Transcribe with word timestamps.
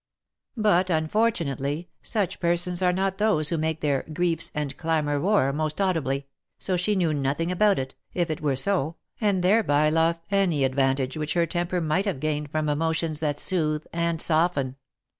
But, 0.57 0.87
unfor 0.87 1.31
tunately 1.31 1.85
such 2.01 2.39
persons 2.39 2.81
are 2.81 2.91
not 2.91 3.19
those 3.19 3.49
who 3.49 3.57
make 3.59 3.81
their" 3.81 4.01
griefs, 4.15 4.51
and 4.55 4.75
clamour 4.75 5.19
roar" 5.19 5.53
most 5.53 5.79
audibly, 5.79 6.25
so 6.57 6.75
she 6.75 6.95
knew 6.95 7.13
nothing 7.13 7.51
about 7.51 7.77
it, 7.77 7.93
if 8.11 8.31
it 8.31 8.41
were 8.41 8.55
so, 8.55 8.95
and 9.21 9.43
thereby 9.43 9.91
lost 9.91 10.21
any 10.31 10.63
advantage 10.63 11.17
which 11.17 11.35
her 11.35 11.45
temper 11.45 11.79
might 11.81 12.05
have 12.05 12.19
gained 12.19 12.49
from 12.49 12.67
emotions 12.67 13.19
that 13.19 13.39
soothe 13.39 13.85
and 13.93 14.19
soften. 14.23 14.75